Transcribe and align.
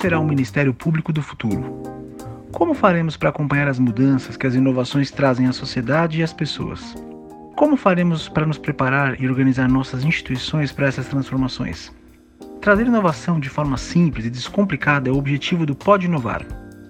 será 0.00 0.18
o 0.18 0.24
Ministério 0.24 0.72
Público 0.72 1.12
do 1.12 1.20
futuro? 1.20 1.82
Como 2.52 2.72
faremos 2.72 3.18
para 3.18 3.28
acompanhar 3.28 3.68
as 3.68 3.78
mudanças 3.78 4.34
que 4.34 4.46
as 4.46 4.54
inovações 4.54 5.10
trazem 5.10 5.46
à 5.46 5.52
sociedade 5.52 6.18
e 6.18 6.22
às 6.22 6.32
pessoas? 6.32 6.94
Como 7.54 7.76
faremos 7.76 8.26
para 8.26 8.46
nos 8.46 8.56
preparar 8.56 9.20
e 9.20 9.28
organizar 9.28 9.68
nossas 9.68 10.02
instituições 10.02 10.72
para 10.72 10.86
essas 10.86 11.06
transformações? 11.06 11.92
Trazer 12.62 12.86
inovação 12.86 13.38
de 13.38 13.50
forma 13.50 13.76
simples 13.76 14.24
e 14.24 14.30
descomplicada 14.30 15.10
é 15.10 15.12
o 15.12 15.18
objetivo 15.18 15.66
do 15.66 15.74
Pode 15.74 16.06
Inovar. 16.06 16.46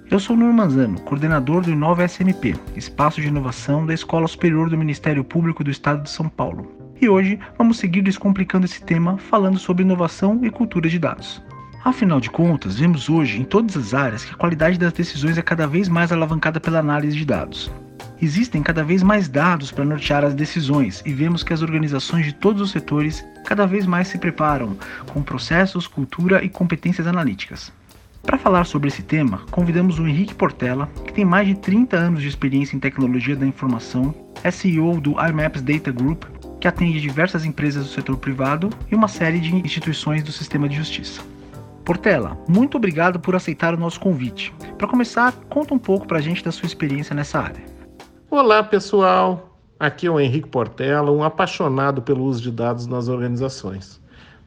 Eu 0.09 0.21
sou 0.21 0.37
Nuno 0.37 0.53
Manzano, 0.53 1.01
coordenador 1.01 1.63
do 1.63 1.73
Inova 1.73 2.07
SMP, 2.07 2.55
espaço 2.77 3.21
de 3.21 3.27
inovação 3.27 3.85
da 3.85 3.93
Escola 3.93 4.29
Superior 4.29 4.71
do 4.71 4.79
Ministério 4.79 5.25
Público 5.25 5.65
do 5.65 5.71
Estado 5.71 6.05
de 6.05 6.11
São 6.11 6.29
Paulo. 6.29 6.95
E 7.03 7.09
hoje 7.09 7.41
vamos 7.59 7.79
seguir 7.79 8.03
descomplicando 8.03 8.67
esse 8.67 8.81
tema 8.85 9.19
falando 9.19 9.59
sobre 9.59 9.83
inovação 9.83 10.39
e 10.45 10.51
cultura 10.51 10.89
de 10.89 10.99
dados. 10.99 11.43
Afinal 11.83 12.21
de 12.21 12.29
contas, 12.29 12.79
vemos 12.79 13.09
hoje 13.09 13.41
em 13.41 13.45
todas 13.45 13.75
as 13.75 13.95
áreas 13.95 14.23
que 14.23 14.33
a 14.33 14.37
qualidade 14.37 14.79
das 14.79 14.93
decisões 14.93 15.39
é 15.39 15.43
cada 15.43 15.67
vez 15.67 15.89
mais 15.89 16.13
alavancada 16.13 16.61
pela 16.61 16.79
análise 16.79 17.17
de 17.17 17.25
dados. 17.25 17.71
Existem 18.21 18.63
cada 18.63 18.85
vez 18.85 19.03
mais 19.03 19.29
dados 19.29 19.73
para 19.73 19.85
nortear 19.85 20.23
as 20.23 20.35
decisões 20.35 21.03
e 21.07 21.13
vemos 21.13 21.43
que 21.43 21.55
as 21.55 21.63
organizações 21.63 22.27
de 22.27 22.35
todos 22.35 22.61
os 22.61 22.71
setores 22.71 23.25
cada 23.47 23.67
vez 23.67 23.87
mais 23.87 24.09
se 24.09 24.19
preparam 24.19 24.77
com 25.07 25.23
processos, 25.23 25.87
cultura 25.87 26.45
e 26.45 26.51
competências 26.51 27.07
analíticas. 27.07 27.73
Para 28.23 28.37
falar 28.37 28.65
sobre 28.65 28.89
esse 28.89 29.03
tema, 29.03 29.39
convidamos 29.51 29.99
o 29.99 30.07
Henrique 30.07 30.35
Portela, 30.35 30.87
que 31.07 31.15
tem 31.15 31.25
mais 31.25 31.49
de 31.49 31.55
30 31.55 31.97
anos 31.97 32.21
de 32.21 32.29
experiência 32.29 32.77
em 32.77 32.81
tecnologia 32.81 33.35
da 33.35 33.47
informação, 33.47 34.15
é 34.45 34.51
CEO 34.51 35.01
do 35.01 35.13
IMAPS 35.13 35.63
Data 35.63 35.91
Group, 35.91 36.25
que 36.61 36.69
atende 36.69 37.01
diversas 37.01 37.47
empresas 37.47 37.87
do 37.87 37.91
setor 37.91 38.19
privado 38.19 38.69
e 38.93 38.95
uma 38.95 39.09
série 39.09 39.41
de 39.41 39.57
instituições 39.57 40.23
do 40.23 40.31
sistema 40.31 40.69
de 40.69 40.77
justiça. 40.77 41.30
Portela, 41.91 42.39
muito 42.49 42.77
obrigado 42.77 43.19
por 43.19 43.35
aceitar 43.35 43.75
o 43.75 43.77
nosso 43.77 43.99
convite. 43.99 44.55
Para 44.79 44.87
começar, 44.87 45.33
conta 45.51 45.75
um 45.75 45.79
pouco 45.79 46.07
para 46.07 46.19
a 46.19 46.21
gente 46.21 46.45
da 46.45 46.53
sua 46.53 46.67
experiência 46.67 47.17
nessa 47.17 47.41
área. 47.41 47.65
Olá, 48.31 48.63
pessoal. 48.63 49.59
Aqui 49.77 50.07
é 50.07 50.11
o 50.11 50.21
Henrique 50.21 50.49
Portela, 50.49 51.11
um 51.11 51.25
apaixonado 51.25 52.01
pelo 52.01 52.23
uso 52.23 52.41
de 52.43 52.53
dados 52.53 52.87
nas 52.87 53.09
organizações. 53.09 54.01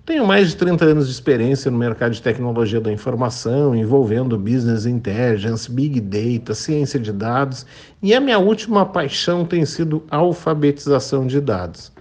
Tenho 0.05 0.25
mais 0.25 0.51
de 0.51 0.55
30 0.55 0.85
anos 0.85 1.07
de 1.07 1.11
experiência 1.11 1.69
no 1.69 1.77
mercado 1.77 2.13
de 2.13 2.21
tecnologia 2.21 2.79
da 2.79 2.93
informação, 2.93 3.75
envolvendo 3.75 4.37
business 4.37 4.85
intelligence, 4.85 5.69
big 5.69 5.99
data, 5.99 6.53
ciência 6.53 6.97
de 6.97 7.11
dados, 7.11 7.65
e 8.01 8.13
a 8.13 8.21
minha 8.21 8.39
última 8.39 8.85
paixão 8.85 9.43
tem 9.43 9.65
sido 9.65 10.01
alfabetização 10.09 11.27
de 11.27 11.41
dados. 11.41 11.91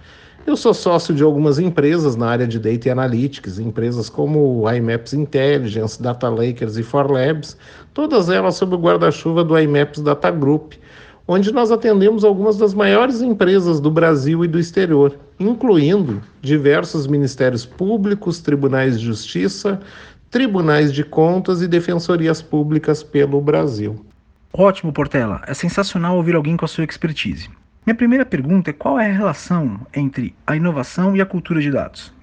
Eu 0.45 0.57
sou 0.57 0.73
sócio 0.73 1.15
de 1.15 1.23
algumas 1.23 1.57
empresas 1.57 2.17
na 2.17 2.27
área 2.27 2.45
de 2.45 2.59
Data 2.59 2.91
Analytics, 2.91 3.59
empresas 3.59 4.09
como 4.09 4.69
IMAPS 4.69 5.13
Intelligence, 5.13 6.01
Data 6.01 6.27
Lakers 6.27 6.75
e 6.75 6.83
ForLabs, 6.83 7.55
todas 7.93 8.29
elas 8.29 8.55
sob 8.55 8.75
o 8.75 8.77
guarda-chuva 8.77 9.41
do 9.41 9.57
IMAPS 9.57 10.01
Data 10.01 10.29
Group, 10.29 10.73
onde 11.25 11.53
nós 11.53 11.71
atendemos 11.71 12.25
algumas 12.25 12.57
das 12.57 12.73
maiores 12.73 13.21
empresas 13.21 13.79
do 13.79 13.89
Brasil 13.89 14.43
e 14.43 14.47
do 14.49 14.59
exterior, 14.59 15.17
incluindo 15.39 16.21
diversos 16.41 17.07
ministérios 17.07 17.65
públicos, 17.65 18.41
tribunais 18.41 18.99
de 18.99 19.05
justiça, 19.05 19.79
tribunais 20.29 20.91
de 20.91 21.05
contas 21.05 21.61
e 21.61 21.69
defensorias 21.69 22.41
públicas 22.41 23.01
pelo 23.01 23.39
Brasil. 23.39 24.05
Ótimo, 24.51 24.91
Portela. 24.91 25.41
É 25.47 25.53
sensacional 25.53 26.17
ouvir 26.17 26.35
alguém 26.35 26.57
com 26.57 26.65
a 26.65 26.67
sua 26.67 26.83
expertise. 26.83 27.49
Minha 27.85 27.95
primeira 27.95 28.25
pergunta 28.25 28.69
é 28.69 28.73
qual 28.73 28.97
é 28.97 29.09
a 29.09 29.13
relação 29.13 29.85
entre 29.93 30.33
a 30.47 30.55
inovação 30.55 31.17
e 31.17 31.21
a 31.21 31.25
cultura 31.25 31.59
de 31.59 31.69
dados? 31.69 32.13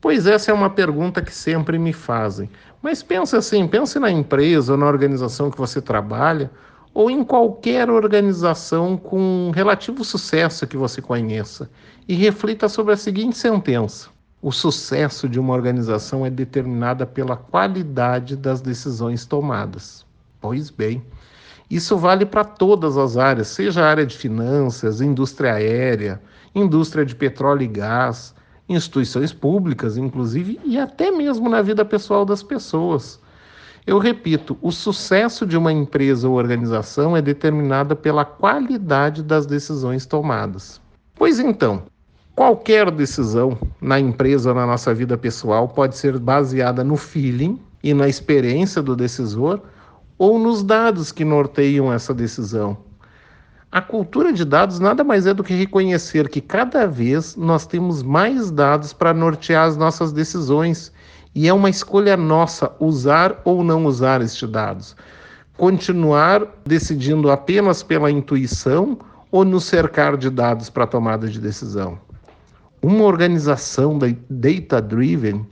Pois 0.00 0.26
essa 0.26 0.50
é 0.50 0.54
uma 0.54 0.68
pergunta 0.68 1.22
que 1.22 1.32
sempre 1.32 1.78
me 1.78 1.92
fazem. 1.92 2.50
Mas 2.82 3.04
pense 3.04 3.36
assim, 3.36 3.68
pense 3.68 4.00
na 4.00 4.10
empresa 4.10 4.72
ou 4.72 4.78
na 4.78 4.86
organização 4.86 5.48
que 5.48 5.58
você 5.58 5.80
trabalha, 5.80 6.50
ou 6.92 7.08
em 7.08 7.22
qualquer 7.22 7.88
organização 7.88 8.96
com 8.96 9.52
relativo 9.54 10.04
sucesso 10.04 10.66
que 10.66 10.76
você 10.76 11.00
conheça, 11.00 11.70
e 12.08 12.14
reflita 12.16 12.68
sobre 12.68 12.92
a 12.92 12.96
seguinte 12.96 13.36
sentença: 13.36 14.08
o 14.42 14.50
sucesso 14.50 15.28
de 15.28 15.38
uma 15.38 15.54
organização 15.54 16.26
é 16.26 16.30
determinada 16.30 17.06
pela 17.06 17.36
qualidade 17.36 18.34
das 18.34 18.60
decisões 18.60 19.24
tomadas. 19.24 20.04
Pois 20.40 20.68
bem, 20.68 21.00
isso 21.70 21.96
vale 21.96 22.24
para 22.24 22.44
todas 22.44 22.96
as 22.96 23.16
áreas, 23.16 23.48
seja 23.48 23.82
a 23.82 23.88
área 23.88 24.06
de 24.06 24.16
finanças, 24.16 25.00
indústria 25.00 25.54
aérea, 25.54 26.20
indústria 26.54 27.04
de 27.04 27.14
petróleo 27.14 27.62
e 27.62 27.66
gás, 27.66 28.34
instituições 28.68 29.32
públicas, 29.32 29.96
inclusive, 29.96 30.60
e 30.64 30.78
até 30.78 31.10
mesmo 31.10 31.48
na 31.48 31.62
vida 31.62 31.84
pessoal 31.84 32.24
das 32.24 32.42
pessoas. 32.42 33.20
Eu 33.86 33.98
repito, 33.98 34.56
o 34.60 34.72
sucesso 34.72 35.46
de 35.46 35.56
uma 35.56 35.72
empresa 35.72 36.28
ou 36.28 36.36
organização 36.36 37.16
é 37.16 37.22
determinada 37.22 37.94
pela 37.94 38.24
qualidade 38.24 39.22
das 39.22 39.46
decisões 39.46 40.04
tomadas. 40.04 40.80
Pois 41.14 41.38
então, 41.38 41.84
qualquer 42.34 42.90
decisão 42.90 43.56
na 43.80 44.00
empresa 44.00 44.50
ou 44.50 44.56
na 44.56 44.66
nossa 44.66 44.92
vida 44.92 45.16
pessoal 45.16 45.68
pode 45.68 45.96
ser 45.96 46.18
baseada 46.18 46.82
no 46.82 46.96
feeling 46.96 47.60
e 47.82 47.94
na 47.94 48.08
experiência 48.08 48.82
do 48.82 48.96
decisor 48.96 49.62
ou 50.18 50.38
nos 50.38 50.62
dados 50.62 51.12
que 51.12 51.24
norteiam 51.24 51.92
essa 51.92 52.14
decisão. 52.14 52.76
A 53.70 53.82
cultura 53.82 54.32
de 54.32 54.44
dados 54.44 54.78
nada 54.78 55.04
mais 55.04 55.26
é 55.26 55.34
do 55.34 55.44
que 55.44 55.52
reconhecer 55.52 56.28
que 56.28 56.40
cada 56.40 56.86
vez 56.86 57.36
nós 57.36 57.66
temos 57.66 58.02
mais 58.02 58.50
dados 58.50 58.92
para 58.92 59.12
nortear 59.12 59.66
as 59.66 59.76
nossas 59.76 60.12
decisões 60.12 60.92
e 61.34 61.48
é 61.48 61.52
uma 61.52 61.68
escolha 61.68 62.16
nossa 62.16 62.72
usar 62.80 63.40
ou 63.44 63.62
não 63.62 63.84
usar 63.84 64.22
estes 64.22 64.48
dados. 64.48 64.96
Continuar 65.58 66.46
decidindo 66.64 67.30
apenas 67.30 67.82
pela 67.82 68.10
intuição 68.10 68.98
ou 69.30 69.44
nos 69.44 69.64
cercar 69.64 70.16
de 70.16 70.30
dados 70.30 70.70
para 70.70 70.86
tomada 70.86 71.28
de 71.28 71.38
decisão. 71.38 71.98
Uma 72.80 73.04
organização 73.04 73.98
data-driven 74.30 75.46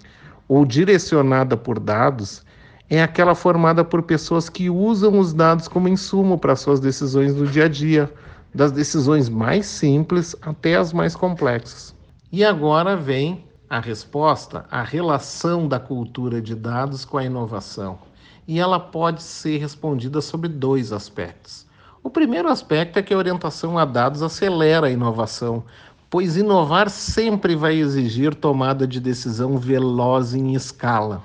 ou 0.48 0.64
direcionada 0.64 1.56
por 1.56 1.78
dados 1.78 2.42
é 2.88 3.02
aquela 3.02 3.34
formada 3.34 3.84
por 3.84 4.02
pessoas 4.02 4.48
que 4.48 4.68
usam 4.68 5.18
os 5.18 5.32
dados 5.32 5.68
como 5.68 5.88
insumo 5.88 6.38
para 6.38 6.56
suas 6.56 6.80
decisões 6.80 7.34
do 7.34 7.46
dia 7.46 7.64
a 7.64 7.68
dia, 7.68 8.12
das 8.54 8.70
decisões 8.70 9.28
mais 9.28 9.66
simples 9.66 10.36
até 10.42 10.76
as 10.76 10.92
mais 10.92 11.16
complexas. 11.16 11.94
E 12.30 12.44
agora 12.44 12.96
vem 12.96 13.44
a 13.68 13.80
resposta, 13.80 14.66
a 14.70 14.82
relação 14.82 15.66
da 15.66 15.80
cultura 15.80 16.40
de 16.40 16.54
dados 16.54 17.04
com 17.04 17.18
a 17.18 17.24
inovação. 17.24 17.98
E 18.46 18.60
ela 18.60 18.78
pode 18.78 19.22
ser 19.22 19.58
respondida 19.58 20.20
sobre 20.20 20.48
dois 20.48 20.92
aspectos. 20.92 21.66
O 22.02 22.10
primeiro 22.10 22.48
aspecto 22.48 22.98
é 22.98 23.02
que 23.02 23.14
a 23.14 23.18
orientação 23.18 23.78
a 23.78 23.84
dados 23.86 24.22
acelera 24.22 24.88
a 24.88 24.90
inovação, 24.90 25.64
pois 26.10 26.36
inovar 26.36 26.90
sempre 26.90 27.56
vai 27.56 27.76
exigir 27.76 28.34
tomada 28.34 28.86
de 28.86 29.00
decisão 29.00 29.56
veloz 29.56 30.34
em 30.34 30.54
escala. 30.54 31.22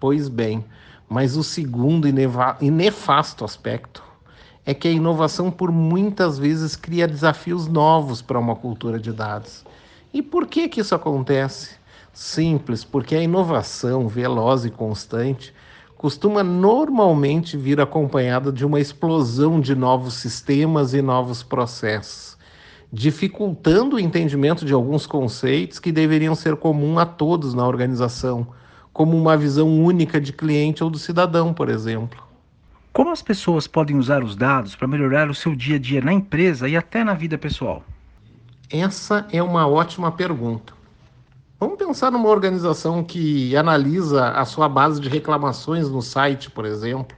Pois 0.00 0.30
bem, 0.30 0.64
mas 1.06 1.36
o 1.36 1.44
segundo 1.44 2.08
e 2.08 2.70
nefasto 2.70 3.44
aspecto 3.44 4.02
é 4.64 4.72
que 4.72 4.88
a 4.88 4.90
inovação 4.90 5.50
por 5.50 5.70
muitas 5.70 6.38
vezes 6.38 6.74
cria 6.74 7.06
desafios 7.06 7.68
novos 7.68 8.22
para 8.22 8.38
uma 8.38 8.56
cultura 8.56 8.98
de 8.98 9.12
dados. 9.12 9.62
E 10.10 10.22
por 10.22 10.46
que 10.46 10.70
que 10.70 10.80
isso 10.80 10.94
acontece? 10.94 11.78
Simples, 12.14 12.82
porque 12.82 13.14
a 13.14 13.22
inovação 13.22 14.08
veloz 14.08 14.64
e 14.64 14.70
constante 14.70 15.52
costuma 15.98 16.42
normalmente 16.42 17.58
vir 17.58 17.78
acompanhada 17.78 18.50
de 18.50 18.64
uma 18.64 18.80
explosão 18.80 19.60
de 19.60 19.74
novos 19.74 20.14
sistemas 20.14 20.94
e 20.94 21.02
novos 21.02 21.42
processos, 21.42 22.38
dificultando 22.90 23.96
o 23.96 24.00
entendimento 24.00 24.64
de 24.64 24.72
alguns 24.72 25.06
conceitos 25.06 25.78
que 25.78 25.92
deveriam 25.92 26.34
ser 26.34 26.56
comuns 26.56 26.96
a 26.96 27.04
todos 27.04 27.52
na 27.52 27.68
organização 27.68 28.48
como 28.92 29.16
uma 29.16 29.36
visão 29.36 29.82
única 29.82 30.20
de 30.20 30.32
cliente 30.32 30.82
ou 30.82 30.90
do 30.90 30.98
cidadão, 30.98 31.54
por 31.54 31.68
exemplo. 31.68 32.22
Como 32.92 33.10
as 33.10 33.22
pessoas 33.22 33.66
podem 33.66 33.96
usar 33.96 34.24
os 34.24 34.34
dados 34.34 34.74
para 34.74 34.88
melhorar 34.88 35.30
o 35.30 35.34
seu 35.34 35.54
dia 35.54 35.76
a 35.76 35.78
dia 35.78 36.00
na 36.00 36.12
empresa 36.12 36.68
e 36.68 36.76
até 36.76 37.04
na 37.04 37.14
vida 37.14 37.38
pessoal? 37.38 37.84
Essa 38.68 39.26
é 39.32 39.42
uma 39.42 39.66
ótima 39.66 40.10
pergunta. 40.10 40.72
Vamos 41.58 41.76
pensar 41.76 42.10
numa 42.10 42.28
organização 42.28 43.04
que 43.04 43.54
analisa 43.54 44.30
a 44.30 44.44
sua 44.44 44.68
base 44.68 45.00
de 45.00 45.08
reclamações 45.08 45.88
no 45.88 46.00
site, 46.00 46.50
por 46.50 46.64
exemplo, 46.64 47.16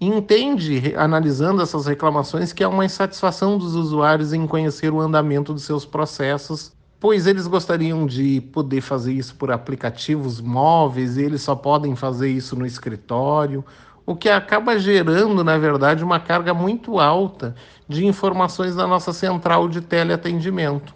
e 0.00 0.06
entende, 0.06 0.94
analisando 0.96 1.62
essas 1.62 1.86
reclamações, 1.86 2.52
que 2.52 2.64
há 2.64 2.68
uma 2.68 2.84
insatisfação 2.84 3.56
dos 3.56 3.74
usuários 3.74 4.32
em 4.32 4.46
conhecer 4.46 4.92
o 4.92 5.00
andamento 5.00 5.52
dos 5.52 5.62
seus 5.62 5.84
processos 5.84 6.72
pois 7.02 7.26
eles 7.26 7.48
gostariam 7.48 8.06
de 8.06 8.40
poder 8.52 8.80
fazer 8.80 9.12
isso 9.12 9.34
por 9.34 9.50
aplicativos 9.50 10.40
móveis 10.40 11.16
e 11.16 11.22
eles 11.24 11.42
só 11.42 11.56
podem 11.56 11.96
fazer 11.96 12.30
isso 12.30 12.54
no 12.54 12.64
escritório, 12.64 13.64
o 14.06 14.14
que 14.14 14.28
acaba 14.28 14.78
gerando, 14.78 15.42
na 15.42 15.58
verdade, 15.58 16.04
uma 16.04 16.20
carga 16.20 16.54
muito 16.54 17.00
alta 17.00 17.56
de 17.88 18.06
informações 18.06 18.76
na 18.76 18.86
nossa 18.86 19.12
central 19.12 19.68
de 19.68 19.80
teleatendimento. 19.80 20.94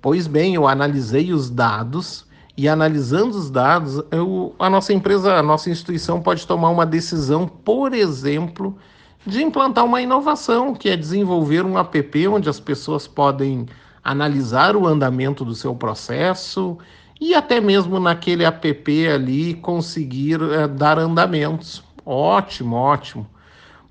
Pois 0.00 0.28
bem, 0.28 0.54
eu 0.54 0.68
analisei 0.68 1.32
os 1.32 1.50
dados 1.50 2.24
E 2.56 2.68
analisando 2.68 3.36
os 3.38 3.50
dados, 3.50 4.02
eu, 4.10 4.54
a 4.58 4.68
nossa 4.70 4.92
empresa, 4.92 5.34
a 5.34 5.42
nossa 5.42 5.70
instituição 5.70 6.20
pode 6.22 6.46
tomar 6.46 6.70
uma 6.70 6.86
decisão, 6.86 7.48
por 7.48 7.94
exemplo, 7.94 8.78
de 9.26 9.42
implantar 9.42 9.84
uma 9.84 10.02
inovação, 10.02 10.74
que 10.74 10.88
é 10.90 10.96
desenvolver 10.96 11.64
um 11.64 11.78
app 11.78 12.28
onde 12.28 12.48
as 12.50 12.60
pessoas 12.60 13.08
podem 13.08 13.66
analisar 14.02 14.76
o 14.76 14.86
andamento 14.86 15.44
do 15.44 15.54
seu 15.54 15.74
processo 15.74 16.78
e 17.20 17.34
até 17.34 17.60
mesmo 17.60 18.00
naquele 18.00 18.44
app 18.44 19.06
ali 19.06 19.54
conseguir 19.54 20.40
é, 20.42 20.66
dar 20.66 20.98
andamentos. 20.98 21.82
Ótimo, 22.04 22.74
ótimo. 22.76 23.26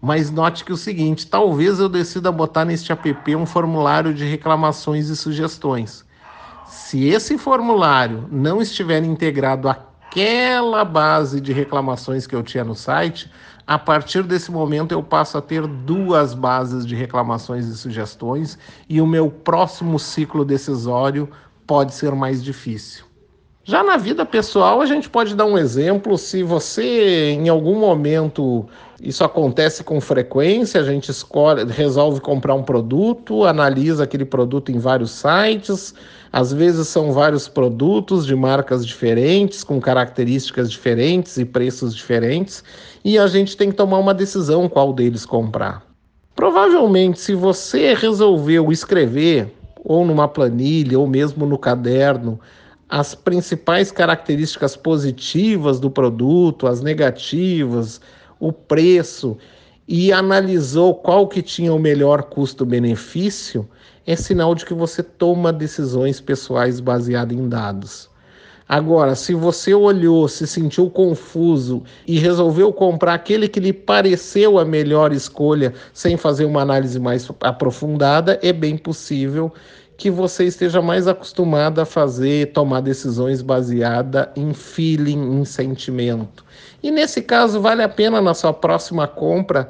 Mas 0.01 0.31
note 0.31 0.65
que 0.65 0.73
o 0.73 0.77
seguinte, 0.77 1.27
talvez 1.27 1.79
eu 1.79 1.87
decida 1.87 2.31
botar 2.31 2.65
neste 2.65 2.91
app 2.91 3.35
um 3.35 3.45
formulário 3.45 4.13
de 4.13 4.25
reclamações 4.25 5.09
e 5.09 5.15
sugestões. 5.15 6.03
Se 6.65 7.05
esse 7.05 7.37
formulário 7.37 8.27
não 8.31 8.61
estiver 8.61 9.03
integrado 9.03 9.69
àquela 9.69 10.83
base 10.83 11.39
de 11.39 11.53
reclamações 11.53 12.25
que 12.25 12.35
eu 12.35 12.41
tinha 12.41 12.63
no 12.63 12.75
site, 12.75 13.31
a 13.71 13.79
partir 13.79 14.21
desse 14.23 14.51
momento 14.51 14.91
eu 14.91 15.01
passo 15.01 15.37
a 15.37 15.41
ter 15.41 15.65
duas 15.65 16.33
bases 16.33 16.85
de 16.85 16.93
reclamações 16.93 17.67
e 17.67 17.77
sugestões 17.77 18.59
e 18.89 18.99
o 18.99 19.07
meu 19.07 19.31
próximo 19.31 19.97
ciclo 19.97 20.43
decisório 20.43 21.29
pode 21.65 21.93
ser 21.93 22.13
mais 22.13 22.43
difícil. 22.43 23.05
Já 23.63 23.81
na 23.81 23.95
vida 23.95 24.25
pessoal, 24.25 24.81
a 24.81 24.85
gente 24.85 25.09
pode 25.09 25.37
dar 25.37 25.45
um 25.45 25.57
exemplo. 25.57 26.17
Se 26.17 26.43
você, 26.43 27.29
em 27.31 27.47
algum 27.47 27.79
momento, 27.79 28.67
isso 29.01 29.23
acontece 29.23 29.83
com 29.83 29.99
frequência, 29.99 30.79
a 30.79 30.83
gente 30.83 31.09
escolhe, 31.09 31.65
resolve 31.65 32.21
comprar 32.21 32.53
um 32.53 32.61
produto, 32.61 33.45
analisa 33.45 34.03
aquele 34.03 34.25
produto 34.25 34.71
em 34.71 34.77
vários 34.77 35.11
sites. 35.11 35.93
Às 36.31 36.53
vezes 36.53 36.87
são 36.87 37.11
vários 37.11 37.47
produtos 37.47 38.25
de 38.27 38.35
marcas 38.35 38.85
diferentes, 38.85 39.63
com 39.63 39.81
características 39.81 40.71
diferentes 40.71 41.37
e 41.37 41.45
preços 41.45 41.95
diferentes, 41.95 42.63
e 43.03 43.17
a 43.17 43.25
gente 43.25 43.57
tem 43.57 43.71
que 43.71 43.75
tomar 43.75 43.97
uma 43.97 44.13
decisão 44.13 44.69
qual 44.69 44.93
deles 44.93 45.25
comprar. 45.25 45.83
Provavelmente, 46.35 47.19
se 47.19 47.33
você 47.33 47.93
resolveu 47.93 48.71
escrever, 48.71 49.51
ou 49.83 50.05
numa 50.05 50.27
planilha, 50.27 50.99
ou 50.99 51.07
mesmo 51.07 51.45
no 51.45 51.57
caderno, 51.57 52.39
as 52.87 53.15
principais 53.15 53.91
características 53.91 54.75
positivas 54.75 55.79
do 55.79 55.89
produto, 55.89 56.67
as 56.67 56.81
negativas, 56.81 57.99
o 58.41 58.51
preço 58.51 59.37
e 59.87 60.11
analisou 60.11 60.95
qual 60.95 61.27
que 61.27 61.41
tinha 61.41 61.73
o 61.73 61.79
melhor 61.79 62.23
custo-benefício, 62.23 63.69
é 64.05 64.15
sinal 64.15 64.55
de 64.55 64.65
que 64.65 64.73
você 64.73 65.03
toma 65.03 65.53
decisões 65.53 66.19
pessoais 66.19 66.79
baseadas 66.79 67.37
em 67.37 67.47
dados. 67.47 68.09
Agora, 68.67 69.15
se 69.15 69.33
você 69.33 69.73
olhou, 69.73 70.27
se 70.29 70.47
sentiu 70.47 70.89
confuso 70.89 71.83
e 72.07 72.17
resolveu 72.17 72.71
comprar 72.71 73.15
aquele 73.15 73.49
que 73.49 73.59
lhe 73.59 73.73
pareceu 73.73 74.57
a 74.57 74.63
melhor 74.63 75.11
escolha 75.11 75.73
sem 75.93 76.15
fazer 76.15 76.45
uma 76.45 76.61
análise 76.61 76.97
mais 76.97 77.29
aprofundada, 77.41 78.39
é 78.41 78.53
bem 78.53 78.77
possível 78.77 79.51
que 80.01 80.09
você 80.09 80.45
esteja 80.45 80.81
mais 80.81 81.07
acostumado 81.07 81.79
a 81.79 81.85
fazer, 81.85 82.51
tomar 82.53 82.81
decisões 82.81 83.43
baseada 83.43 84.31
em 84.35 84.51
feeling, 84.51 85.39
em 85.39 85.45
sentimento. 85.45 86.43
E 86.81 86.89
nesse 86.89 87.21
caso, 87.21 87.61
vale 87.61 87.83
a 87.83 87.87
pena 87.87 88.19
na 88.19 88.33
sua 88.33 88.51
próxima 88.51 89.07
compra 89.07 89.67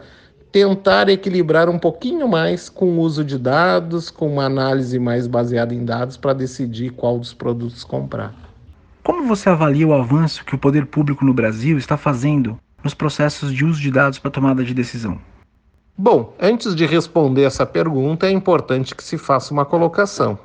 tentar 0.49 1.09
equilibrar 1.09 1.67
um 1.67 1.77
pouquinho 1.77 2.29
mais 2.29 2.69
com 2.69 2.85
o 2.85 2.99
uso 3.01 3.25
de 3.25 3.37
dados, 3.37 4.09
com 4.09 4.31
uma 4.31 4.45
análise 4.45 4.97
mais 4.97 5.27
baseada 5.27 5.75
em 5.75 5.83
dados 5.83 6.15
para 6.15 6.31
decidir 6.31 6.91
qual 6.91 7.19
dos 7.19 7.33
produtos 7.33 7.83
comprar. 7.83 8.33
Como 9.03 9.27
você 9.27 9.49
avalia 9.49 9.85
o 9.85 9.93
avanço 9.93 10.45
que 10.45 10.55
o 10.55 10.57
poder 10.57 10.85
público 10.85 11.25
no 11.25 11.33
Brasil 11.33 11.77
está 11.77 11.97
fazendo 11.97 12.57
nos 12.81 12.93
processos 12.93 13.53
de 13.53 13.65
uso 13.65 13.81
de 13.81 13.91
dados 13.91 14.17
para 14.17 14.31
tomada 14.31 14.63
de 14.63 14.73
decisão? 14.73 15.19
Bom, 16.03 16.33
antes 16.41 16.73
de 16.73 16.83
responder 16.83 17.43
essa 17.43 17.63
pergunta, 17.63 18.25
é 18.25 18.31
importante 18.31 18.95
que 18.95 19.03
se 19.03 19.19
faça 19.19 19.53
uma 19.53 19.63
colocação. 19.63 20.35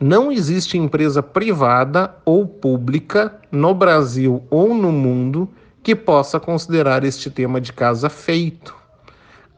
Não 0.00 0.32
existe 0.32 0.76
empresa 0.76 1.22
privada 1.22 2.16
ou 2.24 2.44
pública 2.44 3.38
no 3.52 3.72
Brasil 3.72 4.42
ou 4.50 4.74
no 4.74 4.90
mundo 4.90 5.48
que 5.80 5.94
possa 5.94 6.40
considerar 6.40 7.04
este 7.04 7.30
tema 7.30 7.60
de 7.60 7.72
casa 7.72 8.10
feito. 8.10 8.74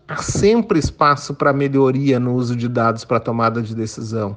Há 0.06 0.19
sempre 0.19 0.79
espaço 0.79 1.32
para 1.32 1.50
melhoria 1.50 2.20
no 2.20 2.34
uso 2.34 2.55
de 2.55 2.69
dados 2.69 3.02
para 3.02 3.19
tomada 3.19 3.62
de 3.62 3.75
decisão. 3.75 4.37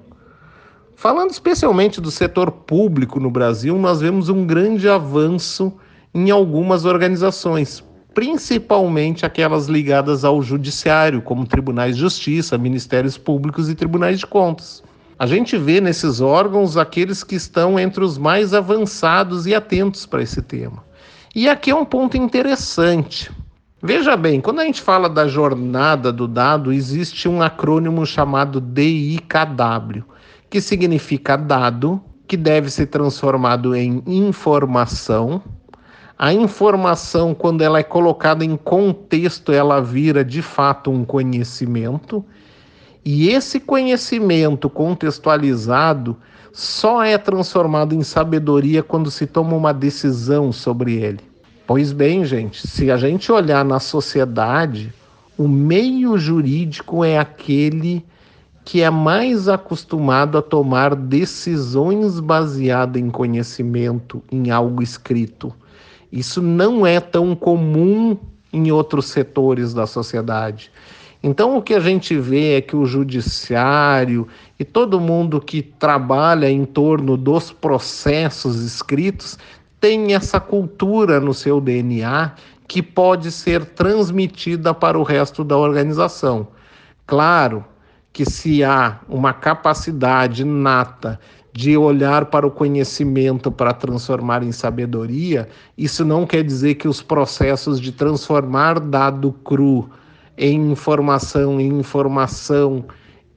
Falando 0.95 1.31
especialmente 1.31 2.00
do 2.00 2.09
setor 2.09 2.50
público 2.50 3.19
no 3.19 3.30
Brasil, 3.30 3.77
nós 3.77 4.00
vemos 4.00 4.30
um 4.30 4.47
grande 4.47 4.88
avanço 4.88 5.74
em 6.13 6.31
algumas 6.31 6.86
organizações, 6.86 7.83
principalmente 8.15 9.25
aquelas 9.25 9.67
ligadas 9.67 10.23
ao 10.23 10.41
judiciário, 10.41 11.21
como 11.21 11.45
tribunais 11.45 11.95
de 11.95 12.01
justiça, 12.01 12.57
ministérios 12.57 13.17
públicos 13.17 13.69
e 13.69 13.75
tribunais 13.75 14.19
de 14.19 14.25
contas. 14.25 14.81
A 15.19 15.27
gente 15.27 15.57
vê 15.57 15.81
nesses 15.81 16.21
órgãos 16.21 16.77
aqueles 16.77 17.25
que 17.25 17.35
estão 17.35 17.77
entre 17.77 18.03
os 18.03 18.17
mais 18.17 18.53
avançados 18.53 19.45
e 19.45 19.53
atentos 19.53 20.06
para 20.06 20.23
esse 20.23 20.41
tema. 20.41 20.81
E 21.35 21.50
aqui 21.50 21.71
é 21.71 21.75
um 21.75 21.83
ponto 21.83 22.15
interessante. 22.15 23.29
Veja 23.83 24.15
bem, 24.15 24.39
quando 24.39 24.61
a 24.61 24.65
gente 24.65 24.81
fala 24.81 25.09
da 25.09 25.27
jornada 25.27 26.11
do 26.11 26.25
dado, 26.25 26.71
existe 26.71 27.27
um 27.27 27.41
acrônimo 27.41 28.06
chamado 28.06 28.61
DIKW, 28.61 30.06
que 30.50 30.61
significa 30.61 31.35
dado, 31.35 32.01
que 32.25 32.38
deve 32.38 32.69
ser 32.69 32.88
transformado 32.88 33.75
em 33.75 34.01
informação, 34.07 35.44
a 36.17 36.33
informação, 36.33 37.33
quando 37.33 37.62
ela 37.62 37.79
é 37.79 37.83
colocada 37.83 38.44
em 38.45 38.56
contexto, 38.56 39.51
ela 39.51 39.81
vira 39.81 40.23
de 40.23 40.41
fato 40.41 40.89
um 40.89 41.03
conhecimento. 41.03 42.23
E 43.03 43.29
esse 43.29 43.59
conhecimento 43.59 44.69
contextualizado 44.69 46.15
só 46.53 47.03
é 47.03 47.17
transformado 47.17 47.94
em 47.94 48.01
sabedoria 48.01 48.81
quando 48.81 49.12
se 49.12 49.27
toma 49.27 49.56
uma 49.56 49.73
decisão 49.73 50.53
sobre 50.53 50.95
ele. 50.95 51.19
Pois 51.67 51.91
bem, 51.91 52.23
gente, 52.23 52.65
se 52.65 52.89
a 52.89 52.95
gente 52.95 53.29
olhar 53.29 53.65
na 53.65 53.79
sociedade, 53.79 54.94
o 55.38 55.50
meio 55.50 56.18
jurídico 56.18 57.03
é 57.03 57.19
aquele 57.19 58.06
que 58.63 58.81
é 58.81 58.89
mais 58.89 59.49
acostumado 59.49 60.37
a 60.37 60.42
tomar 60.42 60.95
decisões 60.95 62.19
baseadas 62.21 63.01
em 63.01 63.09
conhecimento, 63.09 64.23
em 64.31 64.49
algo 64.49 64.81
escrito. 64.81 65.54
Isso 66.16 66.42
não 66.42 66.88
é 66.88 67.02
tão 67.02 67.36
comum 67.36 68.18
em 68.54 68.72
outros 68.72 69.07
setores 69.07 69.74
da 69.74 69.86
sociedade. 69.86 70.72
Então, 71.22 71.57
o 71.57 71.62
que 71.62 71.74
a 71.74 71.80
gente 71.81 72.18
vê 72.18 72.54
é 72.54 72.62
que 72.62 72.76
o 72.76 72.86
judiciário 72.86 74.26
e 74.57 74.64
todo 74.64 74.98
mundo 75.00 75.42
que 75.42 75.62
trabalha 75.62 76.50
em 76.50 76.64
torno 76.64 77.18
dos 77.18 77.52
processos 77.52 78.62
escritos 78.62 79.38
tem 79.78 80.14
essa 80.14 80.40
cultura 80.40 81.19
no 81.19 81.34
seu 81.34 81.60
DNA 81.60 82.31
que 82.66 82.81
pode 82.81 83.30
ser 83.30 83.66
transmitida 83.66 84.74
para 84.74 84.98
o 84.98 85.04
resto 85.04 85.44
da 85.44 85.57
organização. 85.57 86.48
Claro 87.06 87.66
que 88.14 88.24
se 88.24 88.64
há 88.64 89.02
uma 89.10 89.34
capacidade 89.34 90.45
nata 90.45 91.19
de 91.56 91.78
olhar 91.78 92.26
para 92.26 92.45
o 92.45 92.52
conhecimento 92.52 93.50
para 93.50 93.71
transformar 93.71 94.44
em 94.44 94.52
sabedoria, 94.52 95.47
isso 95.78 96.04
não 96.04 96.26
quer 96.26 96.44
dizer 96.44 96.76
que 96.76 96.85
os 96.85 97.02
processos 97.02 97.80
de 97.80 97.94
transformar 97.94 98.78
dado 98.78 99.31
cru 99.31 99.90
em 100.38 100.69
informação, 100.69 101.57
em 101.62 101.80
informação, 101.80 102.83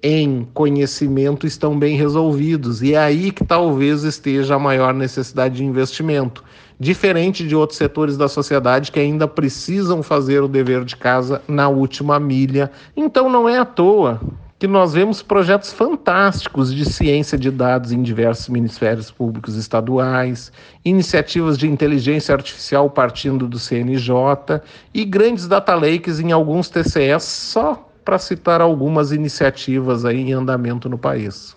em 0.02 0.48
conhecimento 0.52 1.46
estão 1.46 1.78
bem 1.78 1.96
resolvidos. 1.96 2.82
E 2.82 2.94
é 2.94 2.98
aí 2.98 3.30
que 3.30 3.44
talvez 3.44 4.02
esteja 4.02 4.56
a 4.56 4.58
maior 4.58 4.92
necessidade 4.92 5.58
de 5.58 5.64
investimento. 5.64 6.42
Diferente 6.78 7.46
de 7.46 7.54
outros 7.54 7.78
setores 7.78 8.16
da 8.16 8.26
sociedade 8.26 8.90
que 8.90 8.98
ainda 8.98 9.28
precisam 9.28 10.02
fazer 10.02 10.42
o 10.42 10.48
dever 10.48 10.84
de 10.84 10.96
casa 10.96 11.40
na 11.46 11.68
última 11.68 12.18
milha. 12.18 12.68
Então 12.96 13.30
não 13.30 13.48
é 13.48 13.58
à 13.58 13.64
toa 13.64 14.20
que 14.58 14.66
nós 14.66 14.92
vemos 14.92 15.22
projetos 15.22 15.72
fantásticos 15.72 16.74
de 16.74 16.84
ciência 16.84 17.38
de 17.38 17.50
dados 17.50 17.92
em 17.92 18.02
diversos 18.02 18.48
ministérios 18.48 19.08
públicos 19.08 19.54
estaduais, 19.54 20.50
iniciativas 20.84 21.56
de 21.56 21.68
inteligência 21.68 22.34
artificial 22.34 22.90
partindo 22.90 23.46
do 23.46 23.58
CNJ 23.58 24.60
e 24.92 25.04
grandes 25.04 25.46
data 25.46 25.74
lakes 25.74 26.18
em 26.18 26.32
alguns 26.32 26.68
TCS, 26.68 27.22
só 27.22 27.88
para 28.04 28.18
citar 28.18 28.60
algumas 28.60 29.12
iniciativas 29.12 30.04
aí 30.04 30.20
em 30.22 30.32
andamento 30.32 30.88
no 30.88 30.98
país. 30.98 31.56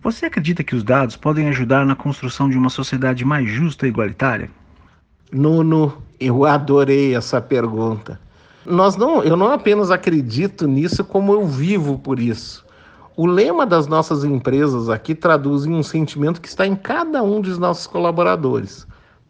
Você 0.00 0.26
acredita 0.26 0.62
que 0.62 0.76
os 0.76 0.84
dados 0.84 1.16
podem 1.16 1.48
ajudar 1.48 1.84
na 1.84 1.96
construção 1.96 2.48
de 2.48 2.56
uma 2.56 2.70
sociedade 2.70 3.24
mais 3.24 3.50
justa 3.50 3.84
e 3.84 3.88
igualitária? 3.88 4.48
Nuno, 5.32 6.00
eu 6.20 6.44
adorei 6.44 7.16
essa 7.16 7.40
pergunta 7.40 8.20
nós 8.66 8.96
não, 8.96 9.22
eu 9.22 9.36
não 9.36 9.52
apenas 9.52 9.90
acredito 9.90 10.66
nisso, 10.66 11.04
como 11.04 11.32
eu 11.32 11.46
vivo 11.46 11.98
por 11.98 12.18
isso. 12.18 12.64
O 13.16 13.26
lema 13.26 13.66
das 13.66 13.86
nossas 13.86 14.22
empresas 14.22 14.88
aqui 14.88 15.14
traduz 15.14 15.66
em 15.66 15.74
um 15.74 15.82
sentimento 15.82 16.40
que 16.40 16.48
está 16.48 16.66
em 16.66 16.76
cada 16.76 17.22
um 17.22 17.40
dos 17.40 17.58
nossos 17.58 17.86
colaboradores: 17.86 18.86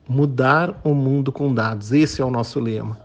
mudar 0.09 0.79
o 0.85 0.95
mundo 0.95 1.33
com 1.33 1.55
dados. 1.55 1.93
Esse 1.93 2.21
é 2.21 2.25
o 2.25 2.31
nosso 2.31 2.61
lema. 2.61 2.99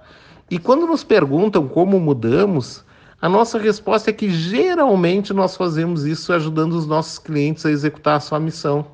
E 0.52 0.60
quando 0.60 0.86
nos 0.86 1.04
perguntam 1.04 1.68
como 1.68 2.00
mudamos, 2.00 2.84
a 3.22 3.30
nossa 3.30 3.58
resposta 3.58 4.10
é 4.10 4.14
que 4.14 4.30
geralmente 4.30 5.34
nós 5.34 5.56
fazemos 5.56 6.04
isso 6.04 6.34
ajudando 6.34 6.74
os 6.74 6.86
nossos 6.86 7.18
clientes 7.18 7.66
a 7.66 7.72
executar 7.72 8.18
a 8.18 8.20
sua 8.20 8.40
missão. 8.40 8.86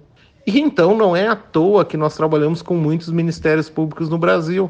E 0.46 0.60
então 0.60 0.96
não 0.96 1.16
é 1.16 1.28
à 1.28 1.36
toa 1.36 1.84
que 1.84 1.98
nós 1.98 2.16
trabalhamos 2.16 2.62
com 2.62 2.76
muitos 2.76 3.10
ministérios 3.10 3.70
públicos 3.70 4.10
no 4.10 4.18
Brasil, 4.18 4.70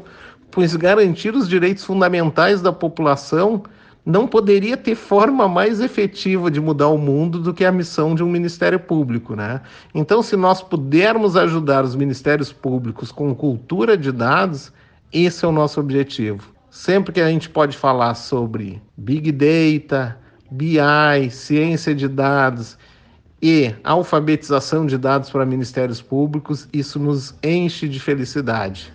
pois 0.50 0.74
garantir 0.76 1.34
os 1.34 1.48
direitos 1.48 1.84
fundamentais 1.84 2.60
da 2.60 2.72
população 2.72 3.62
não 4.04 4.26
poderia 4.26 4.76
ter 4.76 4.94
forma 4.94 5.46
mais 5.46 5.80
efetiva 5.80 6.50
de 6.50 6.60
mudar 6.60 6.88
o 6.88 6.98
mundo 6.98 7.38
do 7.38 7.52
que 7.52 7.64
a 7.64 7.72
missão 7.72 8.14
de 8.14 8.22
um 8.22 8.30
ministério 8.30 8.80
público, 8.80 9.36
né? 9.36 9.60
Então, 9.94 10.22
se 10.22 10.36
nós 10.36 10.62
pudermos 10.62 11.36
ajudar 11.36 11.84
os 11.84 11.94
ministérios 11.94 12.52
públicos 12.52 13.12
com 13.12 13.34
cultura 13.34 13.96
de 13.96 14.10
dados, 14.10 14.72
esse 15.12 15.44
é 15.44 15.48
o 15.48 15.52
nosso 15.52 15.78
objetivo. 15.80 16.52
Sempre 16.70 17.12
que 17.12 17.20
a 17.20 17.28
gente 17.28 17.50
pode 17.50 17.76
falar 17.76 18.14
sobre 18.14 18.80
Big 18.96 19.32
Data, 19.32 20.16
BI, 20.50 21.30
ciência 21.30 21.94
de 21.94 22.08
dados 22.08 22.78
e 23.42 23.74
alfabetização 23.82 24.86
de 24.86 24.96
dados 24.96 25.30
para 25.30 25.44
ministérios 25.44 26.00
públicos, 26.00 26.68
isso 26.72 26.98
nos 26.98 27.34
enche 27.42 27.88
de 27.88 27.98
felicidade. 27.98 28.92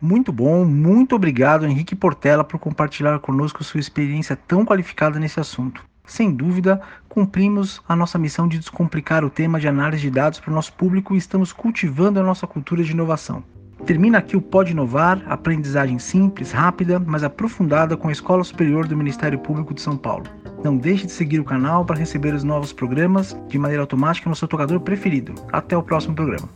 Muito 0.00 0.30
bom, 0.30 0.64
muito 0.64 1.14
obrigado 1.14 1.66
Henrique 1.66 1.94
Portela 1.94 2.44
por 2.44 2.58
compartilhar 2.58 3.18
conosco 3.18 3.64
sua 3.64 3.80
experiência 3.80 4.36
tão 4.36 4.64
qualificada 4.64 5.18
nesse 5.18 5.40
assunto. 5.40 5.82
Sem 6.06 6.30
dúvida, 6.30 6.80
cumprimos 7.08 7.82
a 7.88 7.96
nossa 7.96 8.18
missão 8.18 8.46
de 8.46 8.58
descomplicar 8.58 9.24
o 9.24 9.30
tema 9.30 9.58
de 9.58 9.66
análise 9.66 10.02
de 10.02 10.10
dados 10.10 10.38
para 10.38 10.50
o 10.50 10.54
nosso 10.54 10.72
público 10.74 11.14
e 11.14 11.18
estamos 11.18 11.52
cultivando 11.52 12.20
a 12.20 12.22
nossa 12.22 12.46
cultura 12.46 12.84
de 12.84 12.92
inovação. 12.92 13.42
Termina 13.84 14.18
aqui 14.18 14.36
o 14.36 14.40
Pode 14.40 14.72
Inovar, 14.72 15.22
aprendizagem 15.26 15.98
simples, 15.98 16.52
rápida, 16.52 16.98
mas 16.98 17.22
aprofundada 17.22 17.96
com 17.96 18.08
a 18.08 18.12
Escola 18.12 18.42
Superior 18.42 18.86
do 18.86 18.96
Ministério 18.96 19.38
Público 19.38 19.74
de 19.74 19.80
São 19.80 19.96
Paulo. 19.96 20.24
Não 20.64 20.76
deixe 20.76 21.06
de 21.06 21.12
seguir 21.12 21.40
o 21.40 21.44
canal 21.44 21.84
para 21.84 21.98
receber 21.98 22.34
os 22.34 22.42
novos 22.42 22.72
programas 22.72 23.36
de 23.48 23.58
maneira 23.58 23.82
automática 23.82 24.30
no 24.30 24.36
seu 24.36 24.48
tocador 24.48 24.80
preferido. 24.80 25.34
Até 25.52 25.76
o 25.76 25.82
próximo 25.82 26.14
programa. 26.14 26.48